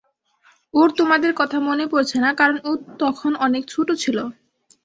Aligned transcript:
ওর 0.73 0.89
তোমাদের 0.99 1.31
কথা 1.39 1.57
মনে 1.67 1.85
পড়ছে 1.91 2.17
না 2.23 2.31
কারণ 2.39 2.57
ও 2.63 2.71
তখন 2.99 3.31
অনেক 3.45 3.63
ছোট 3.73 3.87
ছিল। 4.01 4.17